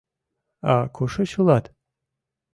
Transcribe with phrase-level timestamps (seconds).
[0.73, 1.65] —А кушеч улат?